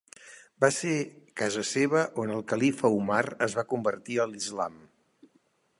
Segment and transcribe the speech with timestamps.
[0.63, 4.83] Va ser a casa seva on el califa Umar es va convertir a l'Islam.